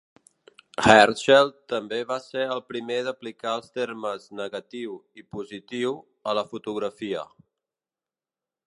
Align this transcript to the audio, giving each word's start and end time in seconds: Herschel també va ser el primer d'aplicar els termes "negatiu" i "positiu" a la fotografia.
Herschel 0.93 1.51
també 1.73 1.99
va 2.11 2.17
ser 2.23 2.47
el 2.55 2.63
primer 2.71 2.97
d'aplicar 3.09 3.53
els 3.59 3.69
termes 3.81 4.27
"negatiu" 4.41 4.97
i 5.23 5.29
"positiu" 5.37 5.95
a 6.33 6.37
la 6.41 6.47
fotografia. 6.55 7.25